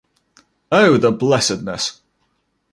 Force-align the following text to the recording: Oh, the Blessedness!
Oh, 0.71 0.97
the 0.97 1.11
Blessedness! 1.11 2.01